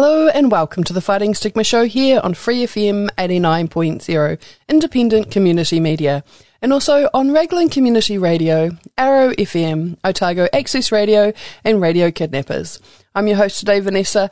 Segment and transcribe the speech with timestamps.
[0.00, 5.80] Hello and welcome to the Fighting Stigma Show here on Free FM 89.0, independent community
[5.80, 6.22] media,
[6.62, 11.32] and also on Raglan Community Radio, Arrow FM, Otago Access Radio,
[11.64, 12.80] and Radio Kidnappers.
[13.16, 14.30] I'm your host today, Vanessa.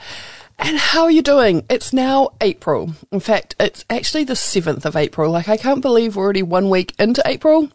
[0.56, 1.66] And how are you doing?
[1.68, 2.92] It's now April.
[3.10, 5.32] In fact, it's actually the 7th of April.
[5.32, 7.72] Like, I can't believe we're already one week into April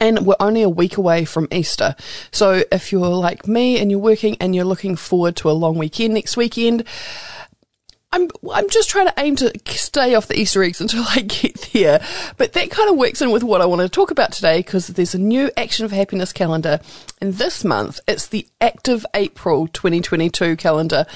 [0.00, 1.94] and we're only a week away from Easter.
[2.30, 5.78] So if you're like me and you're working and you're looking forward to a long
[5.78, 6.84] weekend next weekend,
[8.12, 11.70] I'm I'm just trying to aim to stay off the Easter eggs until I get
[11.72, 12.04] there.
[12.36, 14.88] But that kind of works in with what I want to talk about today because
[14.88, 16.80] there's a new Action for Happiness calendar,
[17.20, 21.06] and this month it's the Active April 2022 calendar.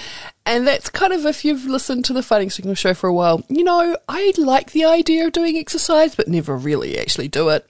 [0.47, 3.43] And that's kind of if you've listened to the Fighting Stigma show for a while,
[3.49, 7.69] you know, I like the idea of doing exercise, but never really actually do it.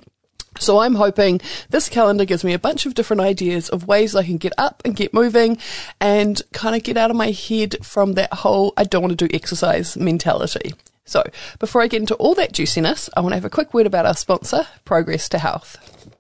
[0.59, 1.41] So I'm hoping
[1.71, 4.83] this calendar gives me a bunch of different ideas of ways I can get up
[4.85, 5.59] and get moving
[6.01, 9.29] and kind of get out of my head from that whole I don't want to
[9.29, 10.75] do exercise mentality.
[11.05, 11.25] So
[11.59, 14.07] before I get into all that juiciness, I want to have a quick word about
[14.07, 16.16] our sponsor, Progress to Health.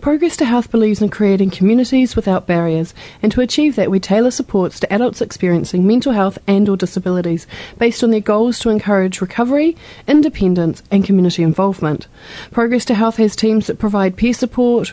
[0.00, 4.30] Progress to Health believes in creating communities without barriers, and to achieve that, we tailor
[4.30, 7.46] supports to adults experiencing mental health and/or disabilities,
[7.78, 9.76] based on their goals to encourage recovery,
[10.08, 12.06] independence, and community involvement.
[12.50, 14.92] Progress to Health has teams that provide peer support,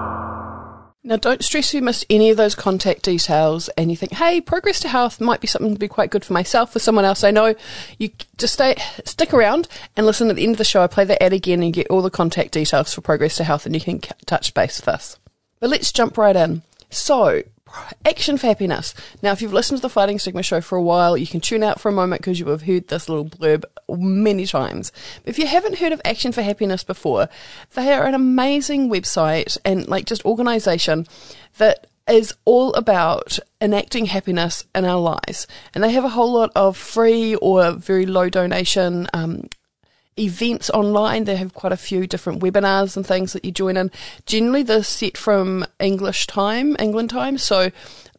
[1.03, 4.79] Now, don't stress you missed any of those contact details and you think, hey, Progress
[4.81, 7.31] to Health might be something to be quite good for myself, for someone else I
[7.31, 7.55] know.
[7.97, 9.67] You just stay, stick around
[9.97, 10.83] and listen at the end of the show.
[10.83, 13.65] I play the ad again and get all the contact details for Progress to Health
[13.65, 15.17] and you can touch base with us.
[15.59, 16.61] But let's jump right in.
[16.91, 17.41] So,
[18.05, 18.93] Action for Happiness.
[19.21, 21.63] Now, if you've listened to the Fighting Stigma show for a while, you can tune
[21.63, 24.91] out for a moment because you have heard this little blurb many times.
[25.23, 27.29] But if you haven't heard of Action for Happiness before,
[27.73, 31.07] they are an amazing website and like just organization
[31.57, 35.47] that is all about enacting happiness in our lives.
[35.73, 39.47] And they have a whole lot of free or very low donation um,
[40.21, 41.25] events online.
[41.25, 43.91] They have quite a few different webinars and things that you join in.
[44.25, 47.71] Generally, they're set from English time, England time, so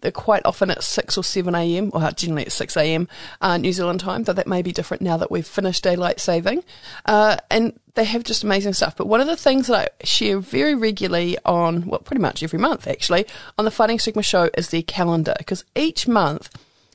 [0.02, 3.08] they're quite often at 6 or 7 a.m., or generally at 6 a.m.
[3.40, 6.62] Uh, New Zealand time, though that may be different now that we've finished daylight saving.
[7.06, 8.96] Uh, and they have just amazing stuff.
[8.96, 12.58] But one of the things that I share very regularly on, well, pretty much every
[12.58, 13.26] month actually,
[13.56, 16.50] on the Fighting Stigma show is their calendar, because each month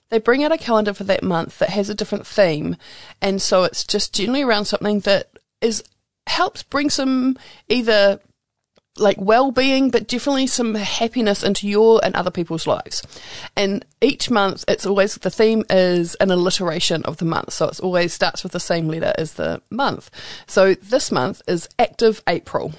[0.10, 2.78] they bring out a calendar for that month that has a different theme.
[3.22, 5.30] And so it's just generally around something that
[5.62, 5.84] is
[6.28, 7.38] helps bring some
[7.70, 8.20] either
[9.00, 13.04] like well-being but definitely some happiness into your and other people's lives
[13.56, 17.80] and each month it's always the theme is an alliteration of the month so it's
[17.80, 20.10] always starts with the same letter as the month
[20.48, 22.74] so this month is active april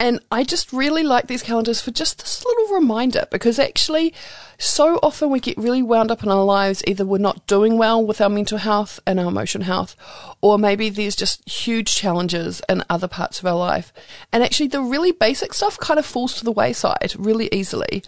[0.00, 4.12] And I just really like these calendars for just this little reminder because actually,
[4.58, 6.82] so often we get really wound up in our lives.
[6.86, 9.94] Either we're not doing well with our mental health and our emotion health,
[10.40, 13.92] or maybe there's just huge challenges in other parts of our life.
[14.32, 18.02] And actually, the really basic stuff kind of falls to the wayside really easily.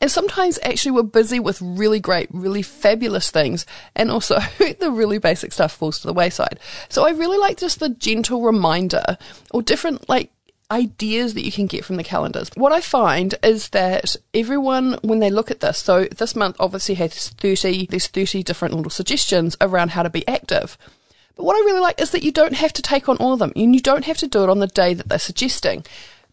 [0.00, 3.66] And sometimes actually we're busy with really great, really fabulous things.
[3.96, 6.60] And also the really basic stuff falls to the wayside.
[6.88, 9.18] So I really like just the gentle reminder
[9.50, 10.30] or different like
[10.70, 12.50] ideas that you can get from the calendars.
[12.54, 16.94] What I find is that everyone, when they look at this, so this month obviously
[16.96, 20.78] has 30, there's 30 different little suggestions around how to be active.
[21.36, 23.38] But what I really like is that you don't have to take on all of
[23.38, 25.84] them and you don't have to do it on the day that they're suggesting.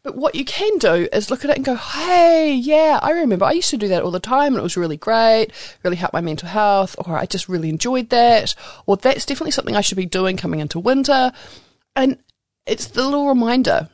[0.04, 3.46] But what you can do is look at it and go, hey, yeah, I remember
[3.46, 5.50] I used to do that all the time and it was really great,
[5.84, 8.56] really helped my mental health, or I just really enjoyed that,
[8.86, 11.34] or that's definitely something I should be doing coming into winter.
[11.98, 12.18] And
[12.66, 13.90] it's the little reminder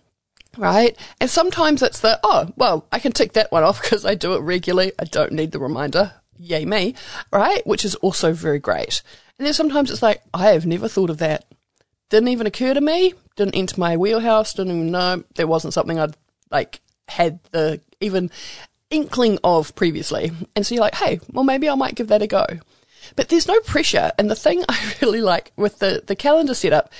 [0.57, 0.97] right?
[1.19, 4.35] And sometimes it's the, oh, well, I can tick that one off because I do
[4.35, 4.91] it regularly.
[4.99, 6.13] I don't need the reminder.
[6.37, 6.95] Yay me,
[7.31, 7.65] right?
[7.65, 9.01] Which is also very great.
[9.37, 11.45] And then sometimes it's like, I have never thought of that.
[12.09, 13.13] Didn't even occur to me.
[13.35, 14.53] Didn't enter my wheelhouse.
[14.53, 15.23] Didn't even know.
[15.35, 16.15] There wasn't something I'd
[16.51, 18.31] like had the even
[18.89, 20.31] inkling of previously.
[20.55, 22.45] And so you're like, hey, well, maybe I might give that a go.
[23.15, 24.11] But there's no pressure.
[24.17, 26.91] And the thing I really like with the, the calendar setup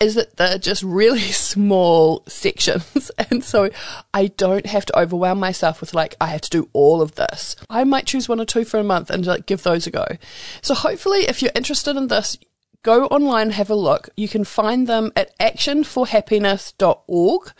[0.00, 3.10] is that they're just really small sections.
[3.30, 3.70] And so
[4.12, 7.54] I don't have to overwhelm myself with like, I have to do all of this.
[7.68, 10.06] I might choose one or two for a month and like give those a go.
[10.62, 12.36] So hopefully if you're interested in this,
[12.82, 14.08] go online, have a look.
[14.16, 17.52] You can find them at actionforhappiness.org.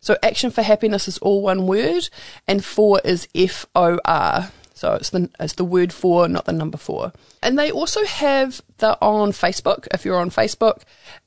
[0.00, 2.08] So action for happiness is all one word
[2.46, 4.52] and four is F O R.
[4.76, 7.12] So it's the it's the word for, not the number four.
[7.42, 9.88] And they also have the on Facebook.
[9.92, 10.82] If you're on Facebook,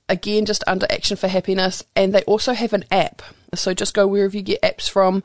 [0.08, 3.24] again, just under Action for Happiness, and they also have an app.
[3.56, 5.24] So just go wherever you get apps from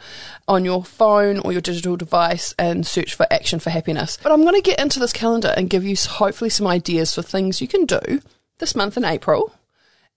[0.49, 4.19] on your phone or your digital device and search for Action for Happiness.
[4.23, 7.21] But I'm going to get into this calendar and give you hopefully some ideas for
[7.21, 8.23] things you can do
[8.59, 9.53] this month in April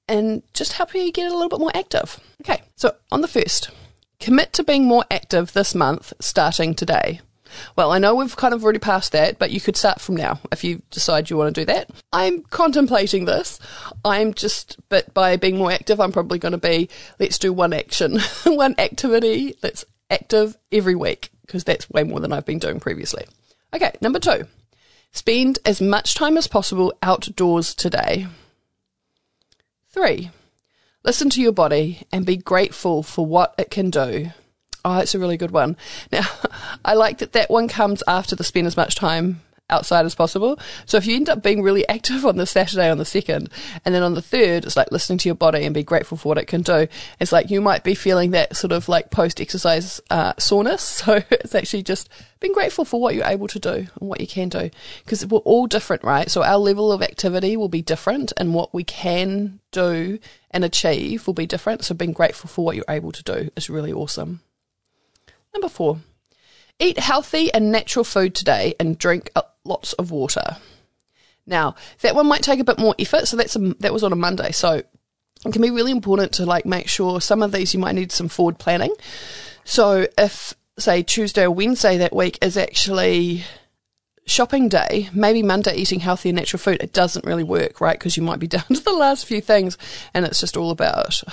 [0.08, 2.18] and just help you get a little bit more active.
[2.42, 3.72] Okay, so on the first,
[4.22, 7.20] commit to being more active this month starting today.
[7.76, 10.40] Well, I know we've kind of already passed that, but you could start from now
[10.52, 11.90] if you decide you want to do that.
[12.12, 13.60] I'm contemplating this.
[14.04, 16.90] I'm just, but by being more active, I'm probably going to be,
[17.20, 22.34] let's do one action, one activity that's active every week, because that's way more than
[22.34, 23.26] I've been doing previously.
[23.74, 24.46] Okay, number two,
[25.12, 28.28] spend as much time as possible outdoors today.
[29.90, 30.32] Three,
[31.04, 34.32] listen to your body and be grateful for what it can do.
[34.90, 35.76] Oh, it's a really good one.
[36.14, 36.26] Now,
[36.86, 40.58] I like that that one comes after the spend as much time outside as possible.
[40.86, 43.50] So if you end up being really active on the Saturday on the second,
[43.84, 46.30] and then on the third, it's like listening to your body and be grateful for
[46.30, 46.88] what it can do.
[47.20, 51.04] It's like you might be feeling that sort of like post exercise uh, soreness.
[51.08, 52.08] So it's actually just
[52.40, 54.70] being grateful for what you're able to do and what you can do
[55.04, 56.32] because we're all different, right?
[56.32, 60.20] So our level of activity will be different, and what we can do
[60.52, 61.84] and achieve will be different.
[61.84, 64.40] So being grateful for what you're able to do is really awesome.
[65.54, 66.00] Number four,
[66.80, 69.32] eat healthy and natural food today and drink
[69.64, 70.58] lots of water.
[71.46, 73.28] Now, that one might take a bit more effort.
[73.28, 74.52] So that's a, that was on a Monday.
[74.52, 74.84] So
[75.46, 78.12] it can be really important to like make sure some of these you might need
[78.12, 78.94] some forward planning.
[79.64, 83.44] So if say Tuesday or Wednesday that week is actually
[84.26, 87.98] shopping day, maybe Monday eating healthy and natural food, it doesn't really work, right?
[87.98, 89.78] Because you might be down to the last few things
[90.14, 91.24] and it's just all about.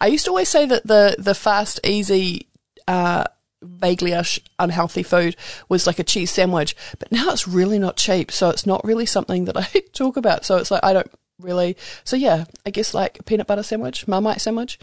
[0.00, 2.48] I used to always say that the, the fast, easy,
[2.86, 3.24] uh,
[3.62, 4.14] vaguely
[4.58, 5.36] unhealthy food
[5.68, 9.06] was like a cheese sandwich, but now it's really not cheap, so it's not really
[9.06, 10.44] something that I talk about.
[10.44, 11.76] So it's like I don't really.
[12.04, 14.78] So yeah, I guess like peanut butter sandwich, marmite sandwich,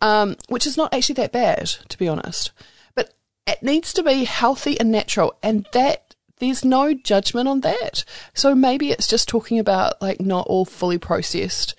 [0.00, 2.52] um, which is not actually that bad to be honest,
[2.94, 3.14] but
[3.46, 8.04] it needs to be healthy and natural, and that there's no judgment on that.
[8.34, 11.74] So maybe it's just talking about like not all fully processed,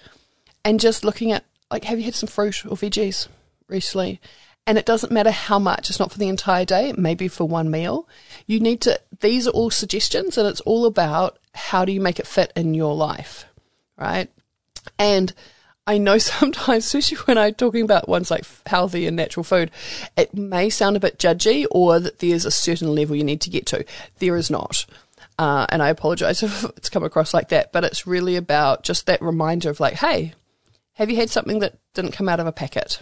[0.65, 3.27] and just looking at like have you had some fruit or veggies
[3.67, 4.19] recently?
[4.71, 7.69] And it doesn't matter how much, it's not for the entire day, maybe for one
[7.69, 8.07] meal.
[8.45, 12.21] You need to, these are all suggestions and it's all about how do you make
[12.21, 13.43] it fit in your life,
[13.97, 14.29] right?
[14.97, 15.33] And
[15.85, 19.71] I know sometimes, especially when I'm talking about ones like healthy and natural food,
[20.15, 23.49] it may sound a bit judgy or that there's a certain level you need to
[23.49, 23.83] get to.
[24.19, 24.85] There is not.
[25.37, 29.05] Uh, and I apologize if it's come across like that, but it's really about just
[29.07, 30.33] that reminder of like, hey,
[30.93, 33.01] have you had something that didn't come out of a packet?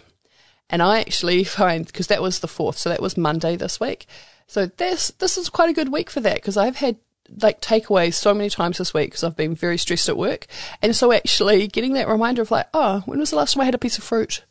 [0.70, 4.08] And I actually find, because that was the fourth, so that was Monday this week.
[4.48, 6.98] So this, this is quite a good week for that because I've had
[7.42, 10.48] like takeaways so many times this week because I've been very stressed at work.
[10.82, 13.66] And so actually getting that reminder of like, oh, when was the last time I
[13.66, 14.44] had a piece of fruit?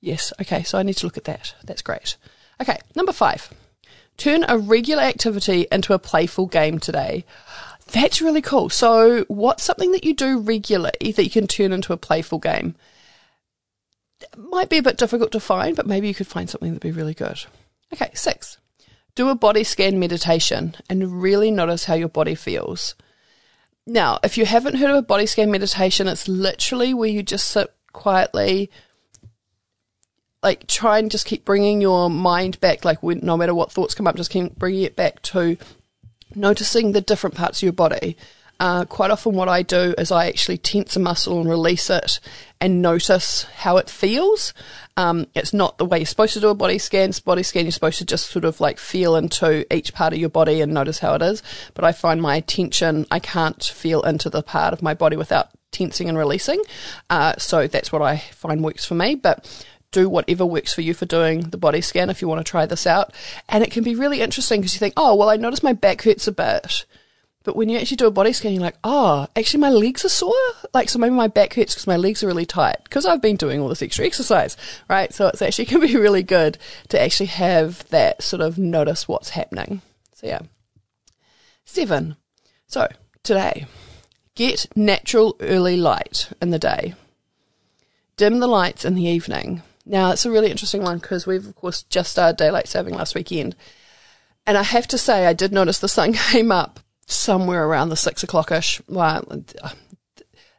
[0.00, 0.32] Yes.
[0.40, 0.62] Okay.
[0.62, 1.54] So I need to look at that.
[1.64, 2.16] That's great.
[2.60, 2.78] Okay.
[2.94, 3.50] Number five.
[4.16, 7.24] Turn a regular activity into a playful game today.
[7.92, 8.68] That's really cool.
[8.70, 12.74] So, what's something that you do regularly that you can turn into a playful game?
[14.36, 16.90] Might be a bit difficult to find, but maybe you could find something that'd be
[16.90, 17.44] really good.
[17.92, 18.58] Okay, six.
[19.14, 22.94] Do a body scan meditation and really notice how your body feels.
[23.86, 27.48] Now, if you haven't heard of a body scan meditation, it's literally where you just
[27.48, 28.70] sit quietly,
[30.42, 33.94] like try and just keep bringing your mind back, like when, no matter what thoughts
[33.94, 35.56] come up, just keep bringing it back to
[36.34, 38.16] noticing the different parts of your body.
[38.62, 42.20] Uh, quite often, what I do is I actually tense a muscle and release it
[42.60, 44.54] and notice how it feels.
[44.96, 47.10] Um, it's not the way you're supposed to do a body scan.
[47.24, 50.28] Body scan, you're supposed to just sort of like feel into each part of your
[50.28, 51.42] body and notice how it is.
[51.74, 55.48] But I find my attention, I can't feel into the part of my body without
[55.72, 56.62] tensing and releasing.
[57.10, 59.16] Uh, so that's what I find works for me.
[59.16, 59.44] But
[59.90, 62.64] do whatever works for you for doing the body scan if you want to try
[62.66, 63.12] this out.
[63.48, 66.02] And it can be really interesting because you think, oh, well, I notice my back
[66.02, 66.84] hurts a bit.
[67.44, 70.08] But when you actually do a body scan, you're like, oh, actually my legs are
[70.08, 70.34] sore.
[70.72, 73.36] Like, so maybe my back hurts because my legs are really tight because I've been
[73.36, 74.56] doing all this extra exercise,
[74.88, 75.12] right?
[75.12, 76.58] So it's actually can be really good
[76.88, 79.82] to actually have that sort of notice what's happening.
[80.12, 80.42] So yeah.
[81.64, 82.16] Seven.
[82.66, 82.88] So
[83.22, 83.66] today,
[84.34, 86.94] get natural early light in the day.
[88.16, 89.62] Dim the lights in the evening.
[89.84, 93.16] Now, it's a really interesting one because we've, of course, just started daylight saving last
[93.16, 93.56] weekend.
[94.46, 97.96] And I have to say, I did notice the sun came up somewhere around the
[97.96, 98.80] six o'clockish.
[98.88, 99.24] Well,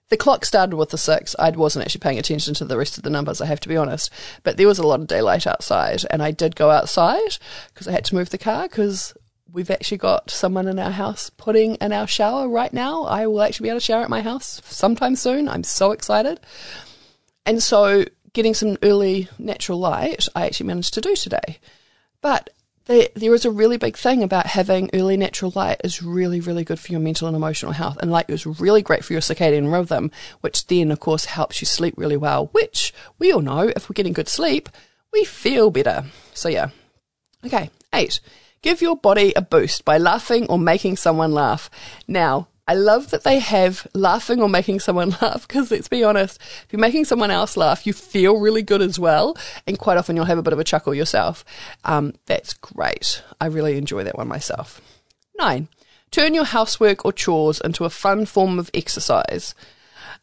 [0.09, 1.35] the clock started with the six.
[1.39, 3.77] I wasn't actually paying attention to the rest of the numbers, I have to be
[3.77, 4.11] honest.
[4.43, 7.37] But there was a lot of daylight outside, and I did go outside
[7.73, 9.15] because I had to move the car because
[9.51, 13.03] we've actually got someone in our house putting in our shower right now.
[13.05, 15.47] I will actually be able to shower at my house sometime soon.
[15.47, 16.39] I'm so excited.
[17.45, 21.59] And so, getting some early natural light, I actually managed to do today.
[22.21, 22.51] But
[22.85, 26.63] there, there is a really big thing about having early natural light is really, really
[26.63, 27.97] good for your mental and emotional health.
[28.01, 30.11] And light is really great for your circadian rhythm,
[30.41, 33.93] which then, of course, helps you sleep really well, which we all know if we're
[33.93, 34.69] getting good sleep,
[35.11, 36.05] we feel better.
[36.33, 36.69] So, yeah.
[37.45, 38.19] Okay, eight.
[38.61, 41.69] Give your body a boost by laughing or making someone laugh.
[42.07, 46.39] Now, I love that they have laughing or making someone laugh because let's be honest,
[46.41, 49.37] if you're making someone else laugh, you feel really good as well.
[49.67, 51.43] And quite often you'll have a bit of a chuckle yourself.
[51.83, 53.21] Um, that's great.
[53.41, 54.81] I really enjoy that one myself.
[55.37, 55.67] Nine,
[56.11, 59.55] turn your housework or chores into a fun form of exercise.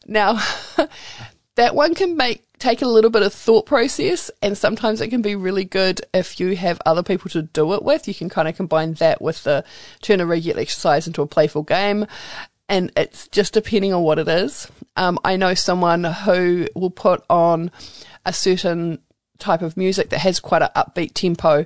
[0.07, 0.43] Now,
[1.57, 5.23] that one can make take a little bit of thought process and sometimes it can
[5.23, 8.07] be really good if you have other people to do it with.
[8.07, 9.64] You can kind of combine that with the
[10.02, 12.07] turn a regular exercise into a playful game.
[12.69, 14.71] And it's just depending on what it is.
[14.95, 17.73] Um, I know someone who will put on
[18.25, 19.00] a certain
[19.38, 21.64] type of music that has quite an upbeat tempo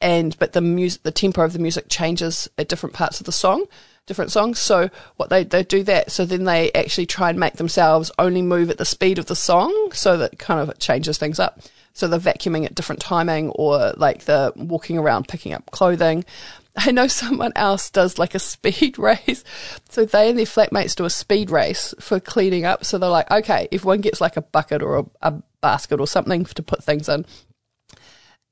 [0.00, 3.32] and but the music the tempo of the music changes at different parts of the
[3.32, 3.66] song
[4.10, 4.58] different songs.
[4.58, 6.10] So what they, they do that.
[6.10, 9.36] So then they actually try and make themselves only move at the speed of the
[9.36, 9.92] song.
[9.92, 11.60] So that kind of changes things up.
[11.92, 16.24] So the vacuuming at different timing or like the walking around picking up clothing.
[16.76, 19.44] I know someone else does like a speed race.
[19.90, 22.84] So they and their flatmates do a speed race for cleaning up.
[22.84, 26.08] So they're like, okay, if one gets like a bucket or a, a basket or
[26.08, 27.24] something to put things in.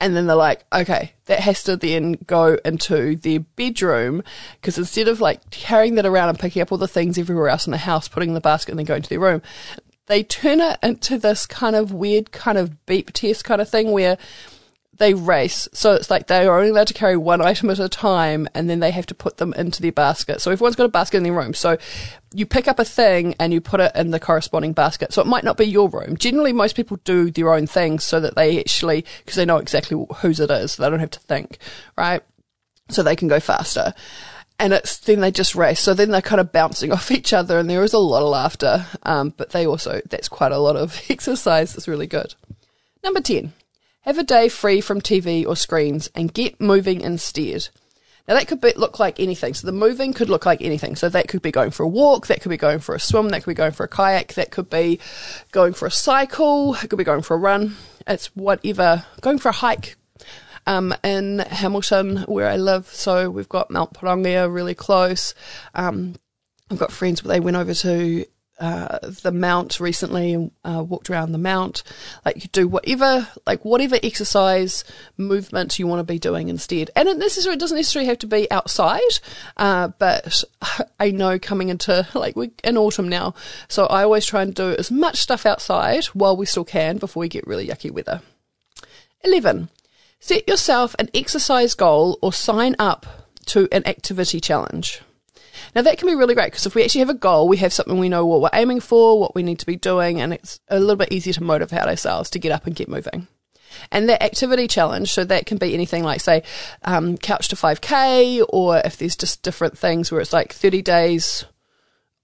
[0.00, 4.22] And then they're like, okay, that has to then go into their bedroom
[4.60, 7.66] because instead of like carrying that around and picking up all the things everywhere else
[7.66, 9.42] in the house, putting in the basket and then going to their room,
[10.06, 13.90] they turn it into this kind of weird kind of beep test kind of thing
[13.90, 14.18] where
[14.98, 15.68] they race.
[15.72, 18.68] So it's like they are only allowed to carry one item at a time and
[18.68, 20.40] then they have to put them into their basket.
[20.40, 21.54] So everyone's got a basket in their room.
[21.54, 21.78] So
[22.34, 25.12] you pick up a thing and you put it in the corresponding basket.
[25.12, 26.16] So it might not be your room.
[26.16, 30.04] Generally, most people do their own things so that they actually, because they know exactly
[30.16, 30.72] whose it is.
[30.72, 31.58] So they don't have to think,
[31.96, 32.22] right?
[32.90, 33.94] So they can go faster.
[34.58, 35.78] And it's then they just race.
[35.78, 38.30] So then they're kind of bouncing off each other and there is a lot of
[38.30, 38.84] laughter.
[39.04, 41.76] Um, but they also, that's quite a lot of exercise.
[41.76, 42.34] It's really good.
[43.04, 43.52] Number 10.
[44.08, 47.68] Have a day free from TV or screens and get moving instead.
[48.26, 49.52] Now that could be, look like anything.
[49.52, 50.96] So the moving could look like anything.
[50.96, 53.28] So that could be going for a walk, that could be going for a swim,
[53.28, 54.98] that could be going for a kayak, that could be
[55.52, 57.76] going for a cycle, it could be going for a run.
[58.06, 59.04] It's whatever.
[59.20, 59.96] Going for a hike.
[60.66, 65.34] Um, in Hamilton, where I live, so we've got Mount Pirongia really close.
[65.74, 66.14] Um,
[66.70, 68.24] I've got friends, but they went over to
[68.58, 71.82] uh, the mount recently and uh, walked around the mount.
[72.24, 74.84] Like you do whatever, like whatever exercise
[75.16, 76.90] movement you want to be doing instead.
[76.96, 79.00] And it necessarily it doesn't necessarily have to be outside,
[79.56, 80.44] uh, but
[81.00, 83.34] I know coming into like we're in autumn now,
[83.68, 87.20] so I always try and do as much stuff outside while we still can before
[87.20, 88.22] we get really yucky weather.
[89.24, 89.68] 11.
[90.20, 93.06] Set yourself an exercise goal or sign up
[93.46, 95.00] to an activity challenge.
[95.74, 97.72] Now that can be really great because if we actually have a goal, we have
[97.72, 100.60] something we know what we're aiming for, what we need to be doing, and it's
[100.68, 103.26] a little bit easier to motivate ourselves to get up and get moving.
[103.92, 106.42] And that activity challenge, so that can be anything like, say,
[106.82, 111.44] um, couch to 5K, or if there's just different things where it's like 30 days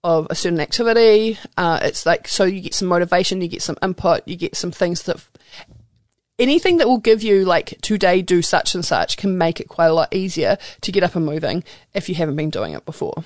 [0.05, 1.39] of a certain activity.
[1.57, 4.71] Uh, it's like, so you get some motivation, you get some input, you get some
[4.71, 5.17] things that,
[6.39, 9.87] anything that will give you like today do such and such can make it quite
[9.87, 13.25] a lot easier to get up and moving if you haven't been doing it before.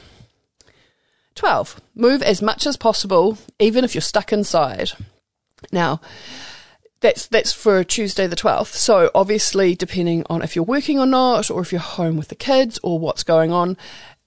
[1.34, 1.80] 12.
[1.94, 4.90] Move as much as possible, even if you're stuck inside.
[5.70, 6.00] Now,
[7.00, 8.74] that's that's for Tuesday the 12th.
[8.74, 12.34] So obviously depending on if you're working or not or if you're home with the
[12.34, 13.76] kids or what's going on,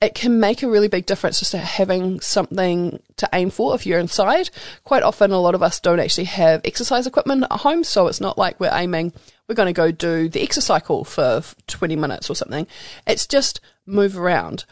[0.01, 3.99] it can make a really big difference just having something to aim for if you're
[3.99, 4.49] inside.
[4.83, 8.19] Quite often, a lot of us don't actually have exercise equipment at home, so it's
[8.19, 9.13] not like we're aiming,
[9.47, 12.65] we're going to go do the exercise cycle for 20 minutes or something.
[13.05, 14.65] It's just move around.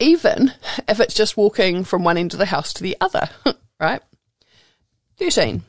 [0.00, 0.52] Even
[0.88, 3.28] if it's just walking from one end of the house to the other,
[3.80, 4.02] right?
[5.18, 5.62] 13.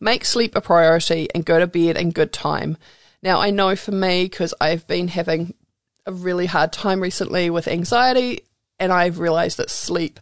[0.00, 2.76] Make sleep a priority and go to bed in good time.
[3.22, 5.54] Now, I know for me, because I've been having
[6.08, 8.40] a really hard time recently with anxiety,
[8.80, 10.18] and I've realized that sleep.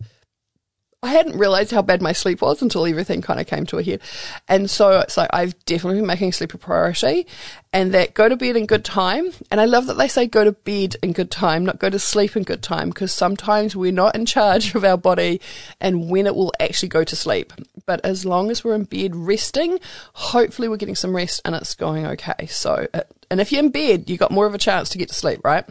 [1.07, 3.83] I hadn't realized how bad my sleep was until everything kind of came to a
[3.83, 4.01] head.
[4.49, 7.27] And so it's like I've definitely been making sleep a priority
[7.73, 9.31] and that go to bed in good time.
[9.51, 11.99] And I love that they say go to bed in good time, not go to
[11.99, 15.41] sleep in good time, because sometimes we're not in charge of our body
[15.81, 17.53] and when it will actually go to sleep.
[17.87, 19.79] But as long as we're in bed resting,
[20.15, 22.47] hopefully we're getting some rest and it's going okay.
[22.47, 25.09] So, uh, and if you're in bed, you've got more of a chance to get
[25.09, 25.65] to sleep, right?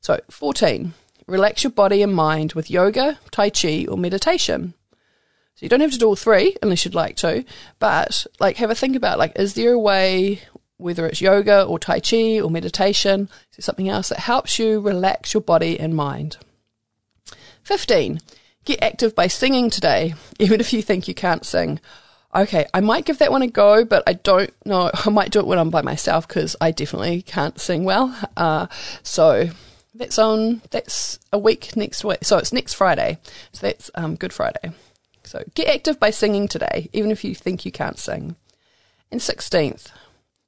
[0.00, 0.94] So, 14.
[1.30, 4.74] Relax your body and mind with yoga, Tai Chi, or meditation.
[5.54, 7.44] So you don't have to do all three unless you'd like to,
[7.78, 10.40] but like have a think about like, is there a way,
[10.76, 15.32] whether it's yoga or Tai Chi or meditation, is something else that helps you relax
[15.32, 16.36] your body and mind?
[17.62, 18.20] 15.
[18.64, 21.78] Get active by singing today, even if you think you can't sing.
[22.34, 24.90] Okay, I might give that one a go, but I don't know.
[25.06, 28.18] I might do it when I'm by myself because I definitely can't sing well.
[28.36, 28.66] Uh,
[29.04, 29.50] so
[30.00, 32.20] that's on, that's a week next week.
[32.22, 33.18] So it's next Friday.
[33.52, 34.72] So that's um, Good Friday.
[35.24, 38.34] So get active by singing today, even if you think you can't sing.
[39.12, 39.88] And 16th,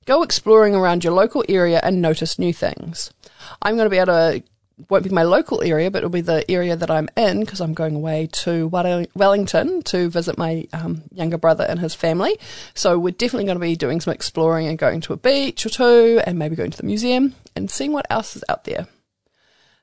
[0.07, 3.13] go exploring around your local area and notice new things.
[3.61, 4.43] I'm going to be able to,
[4.89, 7.75] won't be my local area, but it'll be the area that I'm in because I'm
[7.75, 12.39] going away to Wellington to visit my um, younger brother and his family.
[12.75, 15.69] So we're definitely going to be doing some exploring and going to a beach or
[15.69, 18.87] two and maybe going to the museum and seeing what else is out there.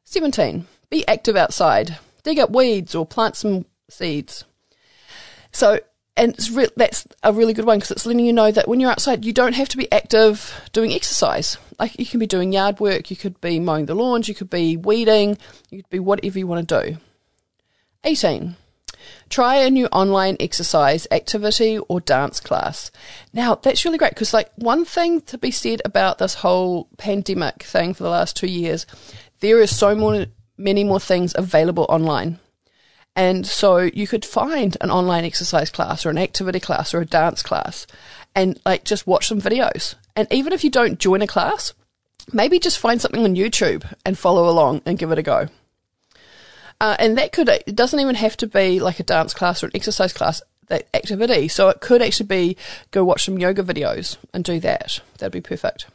[0.06, 0.66] 17.
[0.90, 1.98] Be active outside.
[2.24, 4.44] Dig up weeds or plant some seeds.
[5.52, 5.80] So,
[6.18, 8.92] and re- that's a really good one because it's letting you know that when you're
[8.92, 11.58] outside, you don't have to be active doing exercise.
[11.80, 14.50] Like you can be doing yard work, you could be mowing the lawns, you could
[14.50, 15.38] be weeding,
[15.70, 16.98] you could be whatever you want to do.
[18.04, 18.56] 18.
[19.30, 22.92] Try a new online exercise activity or dance class.
[23.32, 27.64] Now, that's really great because, like, one thing to be said about this whole pandemic
[27.64, 28.86] thing for the last two years
[29.40, 30.26] there is so more,
[30.58, 32.40] many more things available online.
[33.16, 37.06] And so you could find an online exercise class or an activity class or a
[37.06, 37.86] dance class
[38.36, 39.96] and like just watch some videos.
[40.16, 41.74] And even if you don't join a class,
[42.32, 45.48] maybe just find something on YouTube and follow along and give it a go.
[46.82, 49.66] Uh, and that could, it doesn't even have to be like a dance class or
[49.66, 51.48] an exercise class, that activity.
[51.50, 52.58] So it could actually be
[52.92, 55.02] go watch some yoga videos and do that.
[55.18, 55.88] That'd be perfect.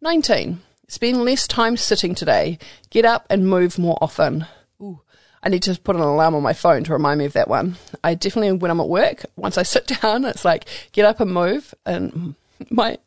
[0.00, 0.60] 19.
[0.88, 2.58] Spend less time sitting today.
[2.90, 4.46] Get up and move more often.
[4.80, 5.00] Ooh,
[5.42, 7.76] I need to put an alarm on my phone to remind me of that one.
[8.04, 11.32] I definitely, when I'm at work, once I sit down, it's like get up and
[11.32, 11.74] move.
[11.84, 12.34] And
[12.70, 12.98] my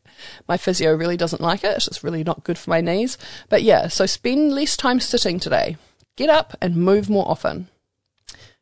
[0.47, 1.87] my physio really doesn't like it.
[1.87, 3.17] It's really not good for my knees.
[3.47, 5.77] But yeah, so spend less time sitting today.
[6.17, 7.69] Get up and move more often.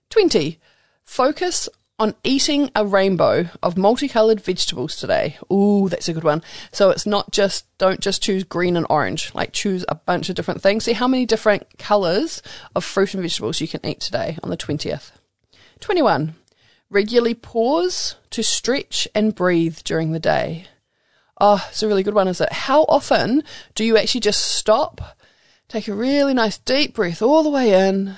[0.09, 0.59] 20.
[1.03, 1.67] Focus
[1.99, 5.37] on eating a rainbow of multicolored vegetables today.
[5.51, 6.43] Ooh, that's a good one.
[6.71, 10.35] So it's not just, don't just choose green and orange, like choose a bunch of
[10.35, 10.83] different things.
[10.83, 12.43] See how many different colors
[12.75, 15.11] of fruit and vegetables you can eat today on the 20th.
[15.79, 16.35] 21.
[16.89, 20.67] Regularly pause to stretch and breathe during the day.
[21.39, 22.51] Oh, it's a really good one, is it?
[22.51, 23.43] How often
[23.75, 25.17] do you actually just stop,
[25.67, 28.17] take a really nice deep breath all the way in,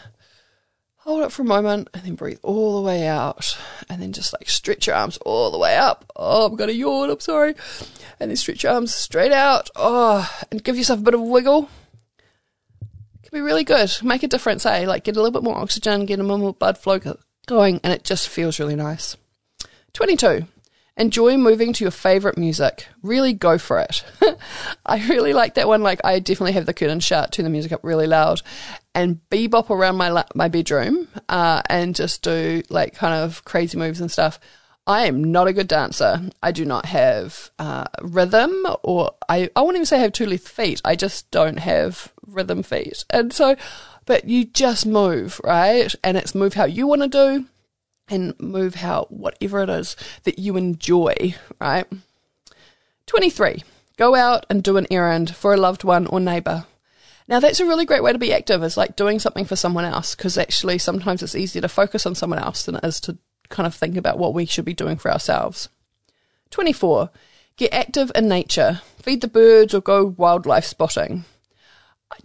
[1.10, 3.58] hold it for a moment and then breathe all the way out
[3.90, 6.06] and then just like stretch your arms all the way up.
[6.16, 7.56] Oh, I'm gonna yawn, I'm sorry.
[8.20, 9.72] And then stretch your arms straight out.
[9.76, 11.68] Oh, and give yourself a bit of a wiggle.
[12.82, 13.92] It can be really good.
[14.04, 14.86] Make a difference, eh?
[14.86, 17.00] Like get a little bit more oxygen, get a little more blood flow
[17.48, 19.18] going, and it just feels really nice.
[19.94, 20.46] 22.
[21.00, 22.88] Enjoy moving to your favorite music.
[23.02, 24.04] Really go for it.
[24.86, 25.82] I really like that one.
[25.82, 28.42] Like, I definitely have the curtain shut, turn the music up really loud,
[28.94, 34.02] and bebop around my my bedroom, uh, and just do like kind of crazy moves
[34.02, 34.42] and stuff.
[34.86, 36.20] I am not a good dancer.
[36.44, 40.26] I do not have uh, rhythm, or I, I won't even say I have two
[40.26, 40.82] left feet.
[40.84, 43.06] I just don't have rhythm feet.
[43.10, 43.56] And so,
[44.06, 45.96] but you just move, right?
[46.04, 47.46] And it's move how you want to do
[48.10, 51.86] and move how whatever it is that you enjoy, right?
[53.06, 53.64] 23.
[53.98, 56.66] Go out and do an errand for a loved one or neighbour.
[57.28, 59.86] Now, that's a really great way to be active, is like doing something for someone
[59.86, 63.18] else, because actually sometimes it's easier to focus on someone else than it is to
[63.50, 65.70] kind of think about what we should be doing for ourselves.
[66.50, 67.12] 24.
[67.58, 68.82] Get active in nature.
[69.02, 71.26] Feed the birds or go wildlife spotting.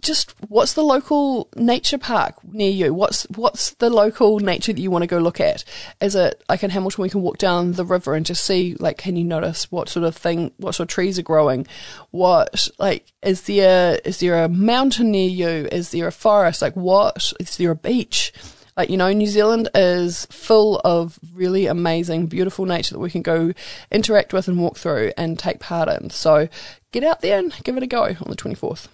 [0.01, 2.93] Just what's the local nature park near you?
[2.93, 5.63] What's what's the local nature that you want to go look at?
[6.01, 8.97] Is it like in Hamilton we can walk down the river and just see like
[8.97, 11.67] can you notice what sort of thing what sort of trees are growing?
[12.11, 15.67] What like is there is there a mountain near you?
[15.71, 16.61] Is there a forest?
[16.61, 18.33] Like what is there a beach?
[18.77, 23.21] Like, you know, New Zealand is full of really amazing, beautiful nature that we can
[23.21, 23.53] go
[23.89, 26.09] interact with and walk through and take part in.
[26.09, 26.49] So
[26.91, 28.87] get out there and give it a go on the 24th.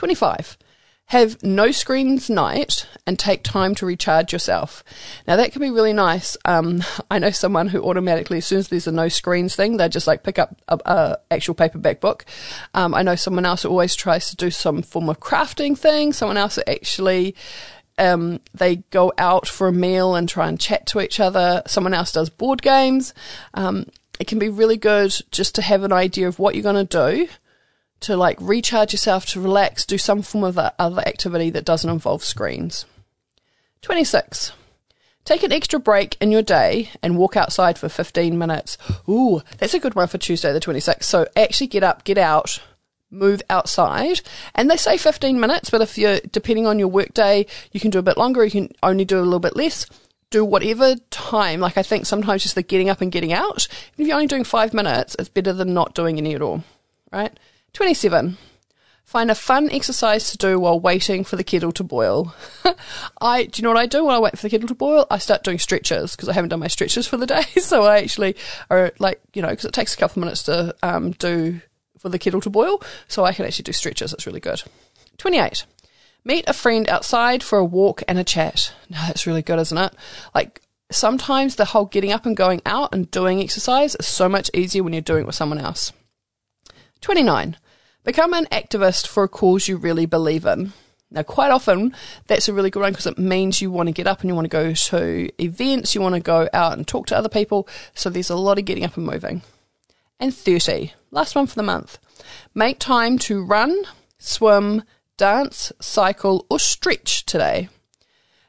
[0.00, 0.56] 25
[1.04, 4.82] have no screens night and take time to recharge yourself.
[5.28, 6.38] Now that can be really nice.
[6.46, 9.90] Um, I know someone who automatically, as soon as there's a no screens thing, they
[9.90, 12.24] just like pick up a, a actual paperback book.
[12.72, 16.14] Um, I know someone else who always tries to do some form of crafting thing.
[16.14, 17.36] Someone else that actually
[17.98, 21.62] um, they go out for a meal and try and chat to each other.
[21.66, 23.12] Someone else does board games.
[23.52, 23.84] Um,
[24.18, 27.16] it can be really good just to have an idea of what you're going to
[27.16, 27.28] do
[28.00, 31.90] to like recharge yourself, to relax, do some form of uh, other activity that doesn't
[31.90, 32.86] involve screens.
[33.82, 34.52] 26.
[35.24, 38.78] Take an extra break in your day and walk outside for 15 minutes.
[39.08, 41.04] Ooh, that's a good one for Tuesday the 26th.
[41.04, 42.60] So actually get up, get out,
[43.10, 44.22] move outside.
[44.54, 47.98] And they say 15 minutes, but if you're, depending on your workday, you can do
[47.98, 49.86] a bit longer, you can only do a little bit less.
[50.30, 51.60] Do whatever time.
[51.60, 53.66] Like I think sometimes just the getting up and getting out.
[53.98, 56.62] If you're only doing five minutes, it's better than not doing any at all.
[57.12, 57.36] Right?
[57.72, 58.36] 27.
[59.04, 62.32] Find a fun exercise to do while waiting for the kettle to boil.
[63.20, 65.04] I do you know what I do while I wait for the kettle to boil?
[65.10, 67.42] I start doing stretches because I haven't done my stretches for the day.
[67.60, 68.36] So I actually
[68.70, 71.60] are like you know because it takes a couple of minutes to um, do
[71.98, 74.12] for the kettle to boil, so I can actually do stretches.
[74.12, 74.62] It's really good.
[75.18, 75.66] 28.
[76.24, 78.72] Meet a friend outside for a walk and a chat.
[78.90, 79.92] Now, that's really good, isn't it?
[80.34, 84.50] Like, sometimes the whole getting up and going out and doing exercise is so much
[84.52, 85.92] easier when you're doing it with someone else.
[87.00, 87.56] 29.
[88.04, 90.72] Become an activist for a cause you really believe in.
[91.10, 91.94] Now, quite often,
[92.28, 94.34] that's a really good one because it means you want to get up and you
[94.34, 97.66] want to go to events, you want to go out and talk to other people.
[97.94, 99.42] So there's a lot of getting up and moving.
[100.20, 100.92] And 30.
[101.10, 101.98] Last one for the month.
[102.54, 103.84] Make time to run,
[104.18, 104.84] swim,
[105.16, 107.68] dance, cycle, or stretch today.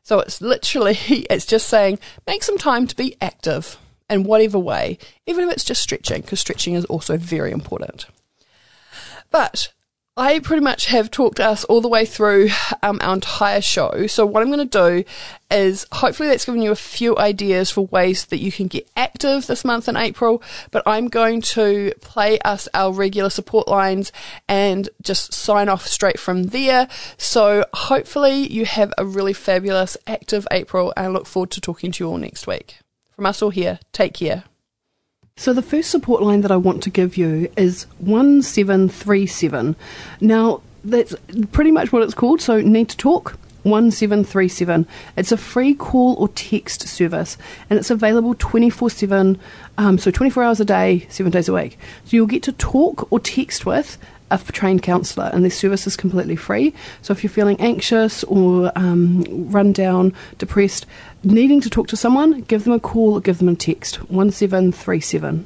[0.04, 3.78] So it's literally, it's just saying make some time to be active
[4.10, 8.06] in whatever way, even if it's just stretching, because stretching is also very important.
[9.32, 9.70] But
[10.18, 12.50] I pretty much have talked us all the way through
[12.84, 14.08] um, our entire show.
[14.08, 15.10] So what I'm going to do
[15.50, 19.48] is hopefully that's given you a few ideas for ways that you can get active
[19.48, 20.44] this month in April.
[20.70, 24.12] But I'm going to play us our regular support lines
[24.50, 26.90] and just sign off straight from there.
[27.18, 31.94] So hopefully you have a really fabulous active April and I look forward to talking
[31.94, 32.80] to you all next week.
[33.16, 34.44] From us all here, take care.
[35.42, 39.76] So the first support line that I want to give you is 1737.
[40.20, 41.16] Now, that's
[41.52, 43.40] pretty much what it's called, so need to talk.
[43.64, 44.86] 1737.
[45.18, 47.40] It's a free call or text service
[47.72, 49.40] and it's available 24 7,
[49.80, 51.80] um, so 24 hours a day, 7 days a week.
[52.06, 53.98] So you'll get to talk or text with
[54.32, 56.74] a trained counsellor, and this service is completely free.
[57.02, 60.86] So if you're feeling anxious or um, run down, depressed,
[61.24, 65.46] needing to talk to someone, give them a call or give them a text 1737.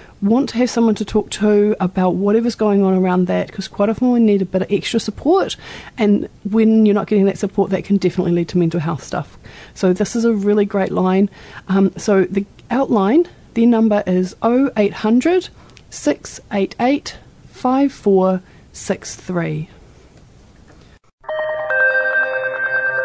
[0.21, 3.89] want to have someone to talk to about whatever's going on around that because quite
[3.89, 5.55] often we need a bit of extra support.
[5.97, 9.37] And when you're not getting that support that can definitely lead to mental health stuff.
[9.73, 11.29] So this is a really great line.
[11.67, 15.49] Um, so the OUTLine the number is 0800
[15.89, 17.17] 688
[17.49, 19.69] 5463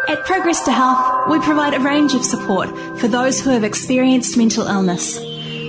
[0.09, 4.37] At Progress to Health, we provide a range of support for those who have experienced
[4.37, 5.19] mental illness.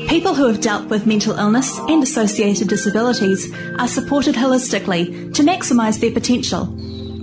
[0.09, 6.01] People who have dealt with mental illness and associated disabilities are supported holistically to maximise
[6.01, 6.65] their potential.